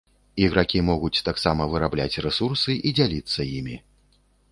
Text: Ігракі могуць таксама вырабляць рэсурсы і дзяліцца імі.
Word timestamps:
Ігракі 0.43 0.79
могуць 0.85 1.23
таксама 1.27 1.67
вырабляць 1.73 2.19
рэсурсы 2.27 2.77
і 2.89 2.95
дзяліцца 3.01 3.47
імі. 3.59 3.77